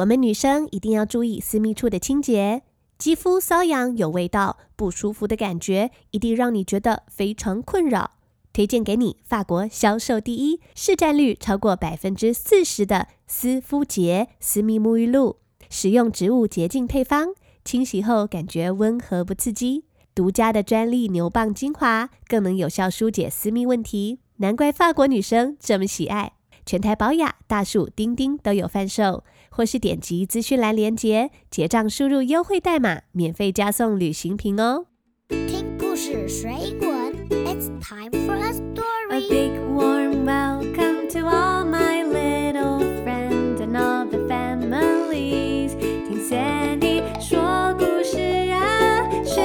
[0.00, 2.62] 我们女生一定要注意私密处的清洁，
[2.96, 8.12] 肌肤瘙痒、有味道、不舒服的感觉，一定让你觉得非常困扰。
[8.54, 15.36] 推荐给你法国销售第一、市占率超过百分之四十的丝肤洁私密沐浴露，
[15.68, 19.84] 使用植物洁净配方，清洗后感觉温和不刺激。
[20.14, 26.32] 独家的专利牛蒡精华更能有效疏解私密问题，难怪法国女生这么喜爱。
[26.70, 34.86] 全台保雅、大树、钉钉都有贩售，或是点击资讯栏链接结账，输入优惠代码，免费加送旅行瓶哦。
[35.30, 36.88] 听故事水滚
[37.28, 39.10] ，It's time for a story.
[39.10, 45.76] A big warm welcome to all my little friends and all the families。
[45.76, 48.20] 听 Sandy 说故事
[48.52, 49.42] 啊，学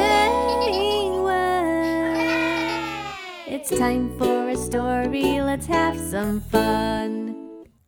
[0.71, 1.33] 英文。
[3.49, 4.34] It's time for
[4.74, 5.40] story.
[5.40, 7.36] Let's have some fun.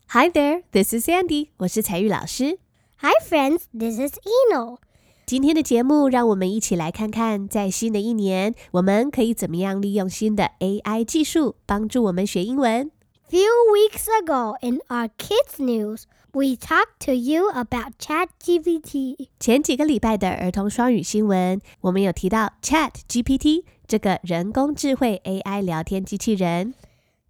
[0.07, 1.49] Hi there, this is Sandy.
[1.57, 2.59] 我是彩玉老师。
[2.97, 4.77] Hi friends, this is Eno.
[5.25, 12.91] 今天的节目，让我们一起来看看，在新的一年，我们可以怎么样利用新的 AI 技术，帮助我们学英文。
[13.29, 19.29] Few weeks ago in our kids news, we talked to you about ChatGPT.
[19.39, 26.75] 前几个礼拜的儿童双语新闻，我们有提到 Chat GPT 这个人工智慧 AI 聊天机器人。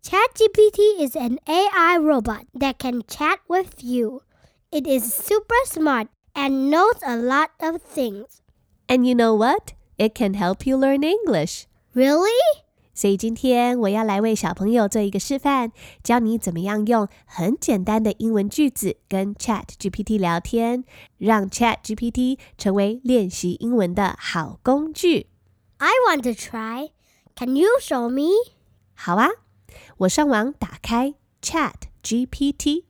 [0.03, 4.21] ChatGPT is an AI robot that can chat with you.
[4.71, 8.41] It is super smart and knows a lot of things.
[8.87, 9.73] And you know what?
[9.97, 11.65] It can help you learn English.
[11.95, 12.27] Really?
[12.95, 15.71] 所以今天我要来为小朋友做一个示范，
[16.03, 20.83] 教你怎么样用很简单的英文句子跟 Chat GPT 聊天，
[21.17, 25.27] 让 Chat GPT 成为练习英文的好工具。
[25.77, 26.91] I want to try.
[27.35, 28.29] Can you show me?
[28.93, 29.29] 好啊，
[29.98, 32.84] 我上网打开 Chat GPT，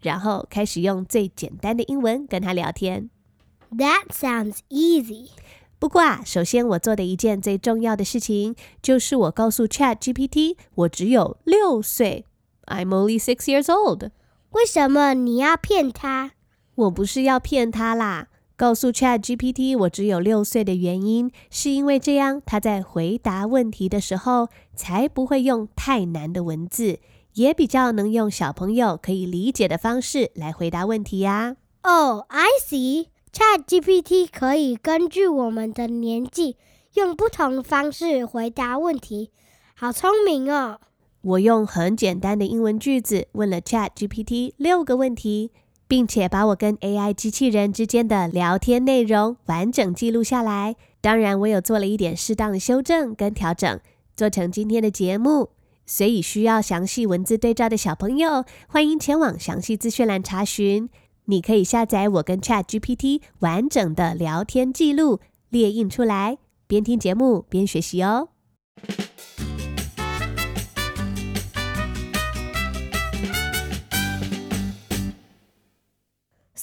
[0.00, 3.10] 然后开始用最简单的英文跟他聊天。
[3.70, 5.30] That sounds easy.
[5.78, 12.26] 不过啊，首先我做的一件最重要的事情，就是我告诉 Chat GPT 我只有六岁
[12.66, 14.10] ，I'm only six years old。
[14.50, 16.32] 为什么你要骗他？
[16.74, 18.29] 我不是要骗他啦，
[18.60, 26.98] 告诉 Chat GPT 我只有六岁的原因，是因为这样他在回答问题的时候，才不会用太难的文字，
[27.32, 33.06] 也比较能用小朋友可以理解的方式来回答问题呀、Oh, I see.
[33.32, 36.58] ChatGPT 可以根据我们的年纪，
[36.96, 39.30] 用不同方式回答问题。
[39.74, 40.80] 好聪明哦！
[41.22, 45.50] 我用很简单的英文句子问了 Chat GPT 六个问题，
[45.90, 50.76] 并且把我跟 AI 机器人之间的聊天内容完整记录下来。
[51.00, 53.80] 当然，我有做了一点适当的修正跟调整，
[54.14, 55.48] 做成今天的节目。
[55.84, 60.88] 所以，需要详细文字对照的小朋友，欢迎前往详细资讯栏查询。
[61.24, 65.18] 你可以下载我跟 Chat GPT 完整的聊天记录，
[65.48, 68.28] 列印出来，边听节目边学习哦。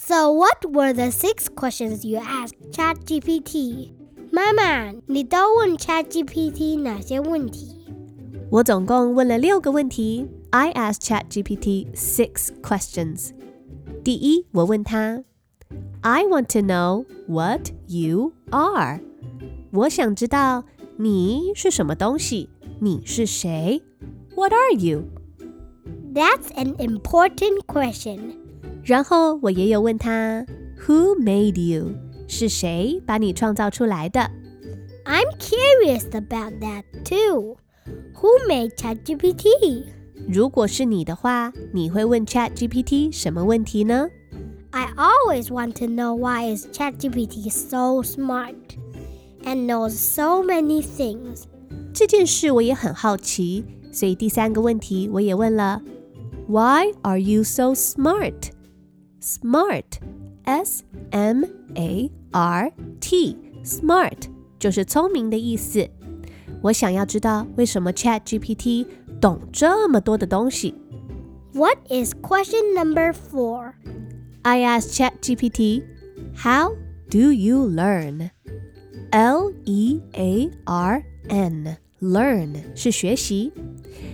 [0.07, 3.91] So, what were the six questions you asked ChatGPT?
[4.31, 7.77] 妈妈，你都问 ChatGPT 哪些问题？
[8.51, 10.29] 我总共问了六个问题。
[10.51, 13.31] I asked ChatGPT six questions.
[14.05, 15.25] 第一，我问他，
[16.01, 19.01] I want to know what you are.
[19.73, 20.65] 我想知道
[20.97, 23.83] 你是什么东西，你是谁？
[24.35, 25.05] What are you?
[26.13, 28.37] That's an important question.
[28.87, 30.45] 然后我也有问他，
[30.87, 31.95] Who made you?
[32.27, 34.31] 是谁把你创造出来的？
[35.05, 37.57] I'm curious about that too.
[38.15, 39.85] Who made ChatGPT?
[40.29, 44.09] 如果是你的话，你会问 ChatGPT 什么问题呢？
[44.71, 48.55] I always want to know why is ChatGPT so smart
[49.45, 51.43] and knows so many things.
[51.93, 55.83] 这件事我也很好奇，所以第三个问题我也问了：
[56.49, 58.35] Why are you so smart?
[59.27, 59.85] Smart,
[60.45, 61.45] S M
[61.77, 64.19] A R T, smart
[64.59, 65.89] 就是聪明的意思。
[66.63, 68.87] 我想要知道为什么 Chat GPT
[69.21, 70.75] 懂这么多的东西。
[71.53, 73.73] What is question number four?
[74.43, 75.83] I asked Chat GPT,
[76.37, 76.75] How
[77.11, 78.31] do you learn?
[79.11, 83.53] L E A R N, learn 是学习。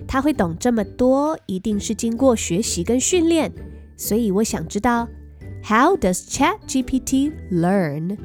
[0.08, 3.52] 他会懂这么多，一定是经过学习跟训练。
[3.96, 5.08] 所以我想知道，
[5.64, 8.16] How does Chat GPT learn？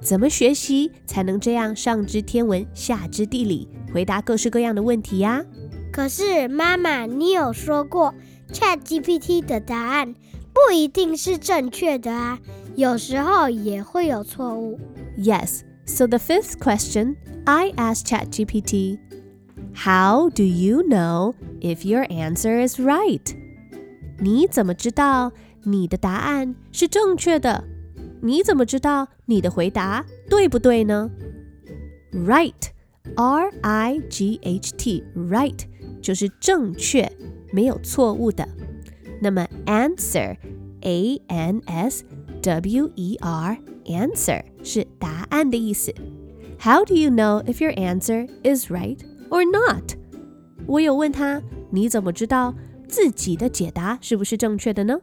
[0.00, 5.44] 怎么学习才能这样上知天文下知地理，回答各式各样的问题呀、
[5.92, 8.14] 可是妈妈，你有说过
[8.52, 10.14] ChatGPT 的答案
[10.52, 12.38] 不一定是正确的啊，
[12.76, 14.78] 有时候也会有错误。
[15.18, 15.62] Yes.
[15.86, 18.98] So the fifth question, I asked ChatGPT,
[19.74, 23.22] How do you know if your answer is right?
[24.20, 25.32] 你怎么知道
[25.64, 27.64] 你的答案是正确的？
[28.22, 31.10] 你怎么知道你的回答对不对呢？
[32.12, 32.70] Right,
[33.14, 35.58] R I G H T, right
[36.00, 37.10] 就是正确，
[37.52, 38.48] 没有错误的。
[39.20, 40.36] 那么 answer,
[40.80, 42.04] A N S
[42.42, 45.94] W E R, answer 是答案的意思。
[46.58, 48.98] How do you know if your answer is right
[49.28, 49.94] or not？
[50.66, 52.54] 我有问他，你怎么知道
[52.90, 54.98] 自己的解答是不是正确的呢？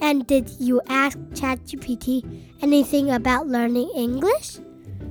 [0.00, 2.24] And did you ask ChatGPT
[2.60, 4.58] anything about learning English?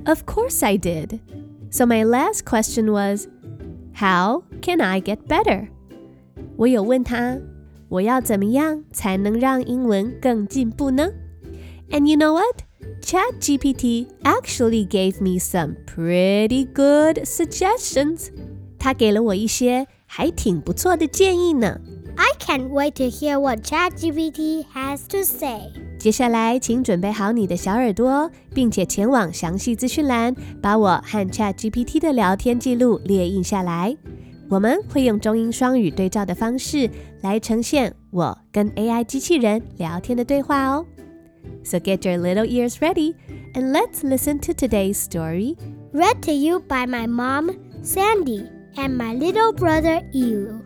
[0.04, 1.20] Of course I did.
[1.70, 3.26] So my last question was,
[3.94, 5.68] How can I get better?
[6.56, 7.38] 我有问他，
[7.88, 11.08] 我要怎么样才能让英文更进步呢？
[11.90, 12.62] And you know what?
[13.02, 18.28] ChatGPT actually gave me some pretty good suggestions.
[18.78, 21.80] 他给了我一些还挺不错的建议呢。
[22.16, 25.72] I can't wait to hear what ChatGPT has to say.
[25.98, 33.96] 接下来，请准备好你的小耳朵，并且前往详细资讯栏，把我和 ChatGPT 的聊天记录列印下来。
[34.48, 36.90] 我们会用中英双语对照的方式
[37.22, 40.84] 来呈现我跟 AI 机器人聊天的对话哦。
[41.64, 43.14] So get your little ears ready
[43.54, 45.56] and let's listen to today's story.
[45.92, 48.46] Read to you by my mom, Sandy,
[48.76, 50.60] and my little brother, Elu.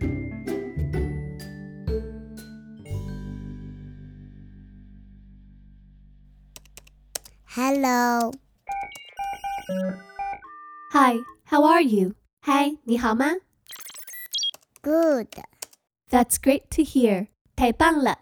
[7.51, 8.33] Hello.
[10.93, 12.15] Hi, how are you?
[12.43, 13.27] Hi, 你好吗
[14.83, 15.29] Good.
[16.09, 17.29] That's great to hear.
[17.57, 18.19] 太棒了。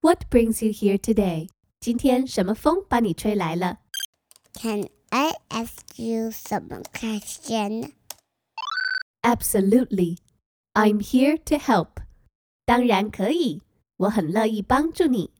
[0.00, 1.48] What brings you here today?
[1.80, 3.78] 今天什么风把你吹来了？
[4.54, 7.92] Can I ask you some question?
[9.22, 10.18] Absolutely.
[10.74, 12.02] I'm here to help.
[12.64, 13.62] 当然可以，
[13.96, 15.32] 我很乐意帮助你。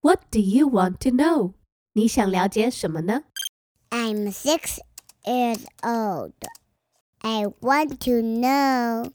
[0.00, 1.54] What do you want to know?
[1.96, 3.24] 你想了解什么呢
[3.90, 4.78] I'm six
[5.24, 6.32] years old.
[7.20, 9.12] I want to know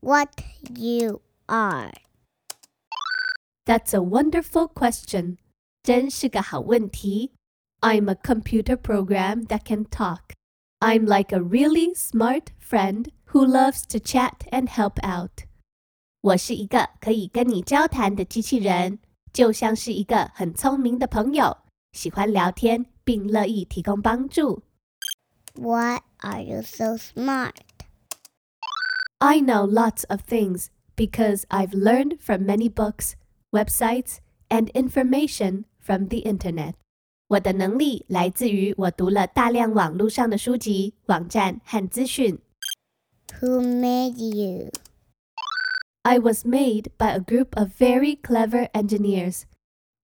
[0.00, 0.30] what
[0.74, 1.92] you are.
[3.64, 5.36] That's a wonderful question.
[5.82, 7.32] 真是个好问题。
[7.80, 10.32] I'm a computer program that can talk.
[10.80, 15.44] I'm like a really smart friend who loves to chat and help out.
[16.22, 18.98] 我是一个可以跟你交谈的机器人，
[19.32, 21.58] 就像是一个很聪明的朋友，
[21.92, 24.62] 喜欢聊天并乐意提供帮助。
[25.54, 27.54] Why are you so smart?
[29.18, 33.14] I know lots of things because I've learned from many books,
[33.50, 34.18] websites,
[34.48, 36.74] and information from the internet.
[37.28, 42.38] 我的能力来自于我读了大量网络上的书籍、网站和资讯。
[43.40, 44.70] Who made you?
[46.02, 49.42] I was made by a group of very clever engineers.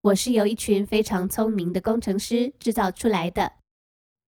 [0.07, 3.53] 我是由一群非常聪明的工程师制造出来的。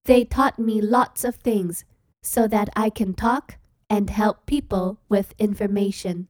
[0.05, 1.81] They taught me lots of things
[2.21, 3.55] so that I can talk
[3.87, 6.27] and help people with information.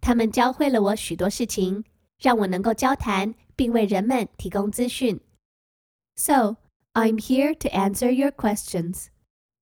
[0.00, 1.84] 他们教会了我许多事情，
[2.18, 5.20] 让我能够交谈并为人们提供资讯。
[6.16, 6.56] So
[6.92, 9.06] I'm here to answer your questions.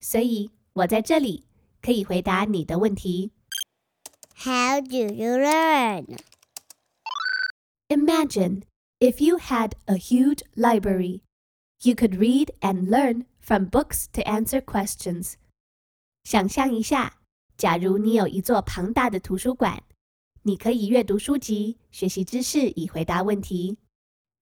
[0.00, 1.44] 所以我在这里
[1.80, 3.32] 可以回答你的问题。
[4.34, 6.18] How do you learn?
[7.88, 8.62] Imagine
[9.00, 11.22] if you had a huge library.
[11.84, 15.34] You could read and learn from books to answer questions.
[16.22, 17.18] 想象一下，
[17.56, 19.80] 假如你有一座庞大的图书馆，
[20.42, 23.78] 你可以阅读书籍，学习知识以回答问题。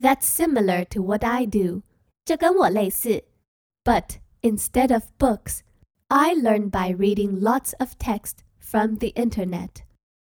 [0.01, 1.83] That's similar to what I do.
[2.27, 3.25] 这跟我类似。
[3.83, 5.61] But instead of books,
[6.09, 9.83] I learn by reading lots of text from the internet.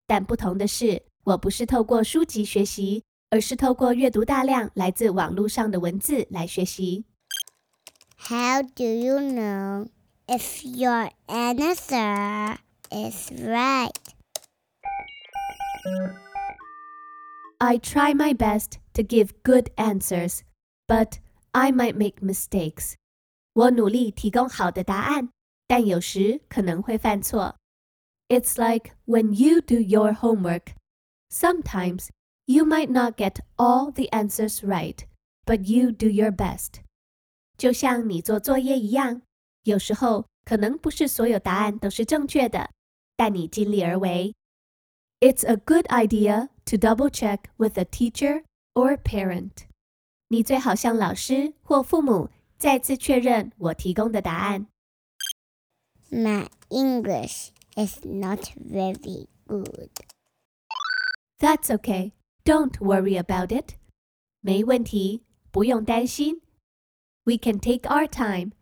[0.05, 7.05] 但不同的是，我不是透过书籍学习， 而是透过阅读大量来自网络上的文字来学习。
[8.17, 9.87] How do you know
[10.27, 12.57] if your answer
[12.89, 13.93] is right?
[17.59, 20.41] I try my best to give good answers,
[20.87, 21.19] but
[21.51, 22.93] I might make mistakes.
[23.53, 25.29] 我努力提供好的答案，
[25.67, 27.57] 但有时可能会犯错。
[28.27, 30.73] It's like when you do your homework.
[31.31, 32.09] Sometimes
[32.45, 35.05] you might not get all the answers right,
[35.45, 36.81] but you do your best.
[37.57, 39.21] 就像你做作业一样，
[39.63, 42.71] 有时候可能不是所有答案都是正确的，
[43.15, 44.33] 但你尽力而为。
[45.19, 49.67] It's a good idea to double check with a teacher or parent。
[50.29, 54.67] 你最好向老师或父母再次确认我提供的答案。
[56.09, 59.89] My English is not very good.
[61.39, 62.13] That's okay.
[62.43, 63.75] Don't worry about it.
[64.41, 66.41] 没问题，不用担心。
[67.25, 68.53] We can take our time,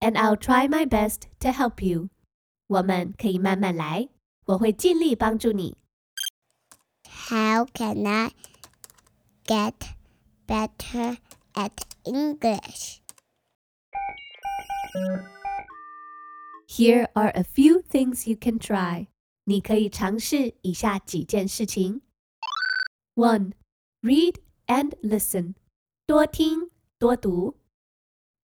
[0.00, 2.08] and I'll try my best to help you.
[2.66, 4.08] 我们可以慢慢来，
[4.46, 5.76] 我会尽力帮助你。
[7.28, 8.32] How can I
[9.44, 9.74] get
[10.46, 11.18] better
[11.54, 11.72] at
[12.04, 13.00] English?
[16.68, 19.08] Here are a few things you can try.
[19.44, 22.02] 你可以尝试以下几件事情。
[23.14, 23.52] One,
[24.02, 25.54] read and listen.
[26.06, 27.56] 多听多读。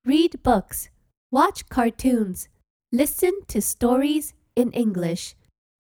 [0.05, 0.87] Read books,
[1.31, 2.47] watch cartoons,
[2.91, 5.33] listen to stories in English.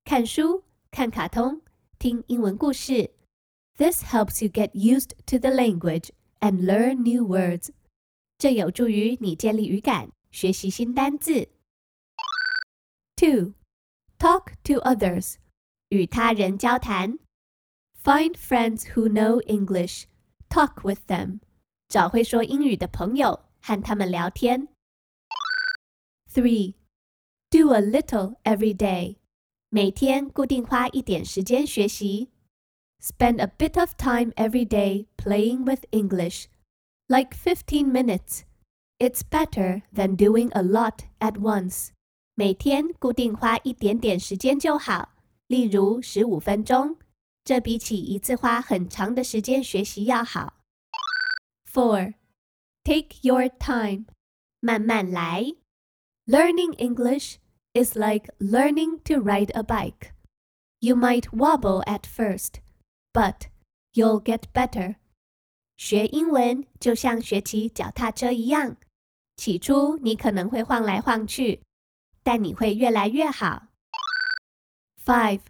[0.04, 1.62] 看书、看卡通、
[1.99, 3.12] 听英文故事。
[3.76, 7.70] This helps you get used to the language and learn new words.
[8.38, 11.49] 这有助于你建立语感，学习新单字。
[13.16, 13.54] Two,
[14.18, 15.37] talk to others.
[15.88, 17.18] 与他人交谈。
[18.06, 20.06] Find friends who know English.
[20.49, 21.40] Talk with them.
[21.88, 24.68] 找会说英语的朋友，和他们聊天。
[26.32, 26.75] Three,
[27.50, 29.16] do a little every day.
[29.68, 32.30] 每天固定花一点时间学习。
[33.00, 36.46] Spend a bit of time every day playing with English,
[37.08, 38.42] like 15 minutes.
[38.99, 41.88] It's better than doing a lot at once.
[42.34, 45.11] 每天固定花一点点时间就好，
[45.49, 46.96] 例如十五分钟，
[47.46, 50.61] 这比起一次花很长的时间学习要好。
[51.70, 52.14] Four,
[52.84, 54.06] take your time.
[54.61, 55.54] 慢慢来。
[56.26, 57.38] Learning English
[57.72, 60.12] is like learning to ride a bike.
[60.78, 62.61] You might wobble at first,
[63.12, 63.49] but
[63.92, 64.96] you'll get better.
[65.76, 68.76] 学英文就像学骑脚踏车一样，
[69.37, 71.62] 起初你可能会晃来晃去，
[72.22, 73.68] 但你会越来越好。
[75.04, 75.40] Five,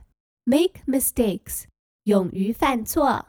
[0.45, 1.65] make mistakes.
[2.07, 3.27] 勇于犯错。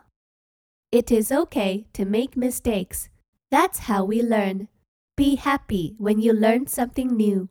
[0.91, 3.05] It is okay to make mistakes.
[3.49, 4.67] That's how we learn.
[5.15, 7.49] Be happy when you learn something new.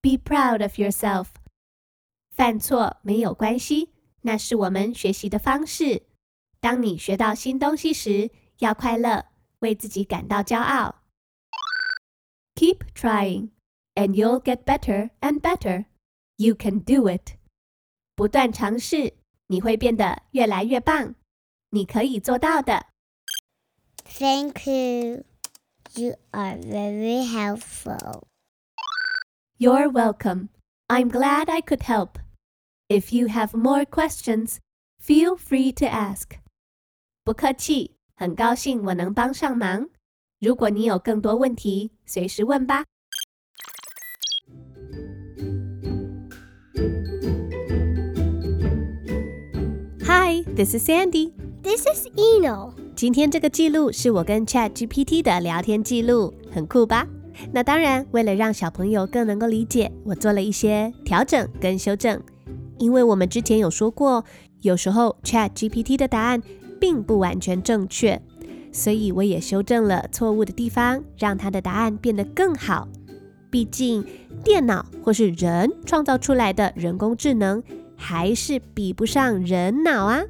[0.00, 1.28] Be proud of yourself.
[2.32, 3.92] 犯错没有关系，
[4.22, 6.02] 那是我们学习的方式。
[6.60, 9.26] 当你学到新东西时，要快乐，
[9.60, 11.02] 为自己感到骄傲。
[12.56, 13.50] Keep trying,
[13.94, 15.86] and you'll get better and better.
[16.36, 17.36] You can do it.
[18.16, 19.14] 不断尝试，
[19.49, 21.15] 你会变得越来越棒。
[21.71, 22.85] 你可以做到的。
[24.05, 25.25] Thank you.
[25.95, 28.23] You are very helpful.
[29.57, 30.49] You're welcome.
[30.87, 32.19] I'm glad I could help.
[32.87, 34.57] If you have more questions,
[34.99, 36.39] feel free to ask.
[37.23, 39.89] 不客气，很高兴我能帮上忙。
[40.39, 42.85] 如果你有更多问题，随时问吧。
[50.59, 51.31] This is Sandy.
[51.63, 52.73] This is Eno.
[52.93, 57.07] 今天这个记录是我跟 Chat GPT 的聊天记录，很酷吧？
[57.53, 62.21] 那当然，为了让小朋友更能够理解，我做了一些调整跟修正。
[62.77, 64.25] 因为我们之前有说过，
[64.59, 66.43] 有时候 Chat GPT 的答案
[66.77, 68.21] 并不完全正确，
[68.73, 72.85] 所以我也修正了错误的地方，让它的答案变得更好。
[73.49, 74.05] 毕竟，
[74.43, 77.63] 电脑或是人创造出来的人工智能，
[77.95, 80.21] 还是比不上人脑啊。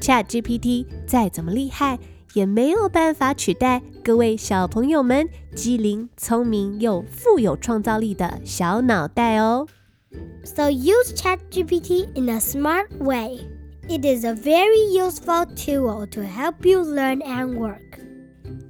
[0.00, 1.98] Chat GPT 再怎么厉害，
[2.34, 9.66] 也没有办法取代各位小朋友们机灵、聪明又富有创造力的小脑袋哦。
[10.44, 13.40] So use ChatGPT in a smart way.
[13.88, 18.00] It is a very useful tool to help you learn and work.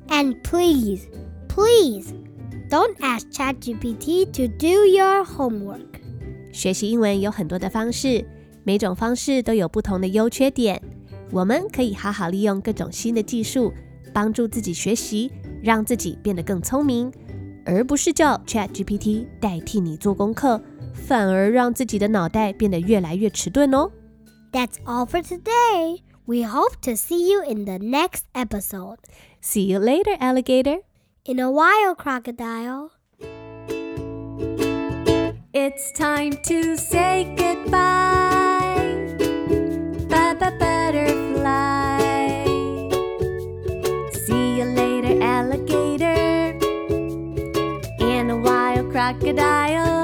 [0.09, 1.07] And please,
[1.49, 2.13] please,
[2.69, 6.01] don't ask ChatGPT to do your homework.
[6.53, 8.25] 学习英文有很多的方式，
[8.65, 10.83] 每种方式都有不同的优缺点。
[11.31, 13.73] 我们可以好好利用各种新的技术，
[14.13, 15.31] 帮助自己学习，
[15.63, 17.13] 让自己变得更聪明，
[17.65, 20.61] 而不是叫 ChatGPT 代替你做功课，
[20.93, 23.91] 反而让自己的脑袋变得越来越迟钝哦。
[24.53, 26.01] That's all for today.
[26.27, 28.99] We hope to see you in the next episode.
[29.41, 30.81] See you later, alligator.
[31.25, 32.91] In a while, crocodile.
[35.53, 38.44] It's time to say goodbye.
[49.14, 49.95] crocodile.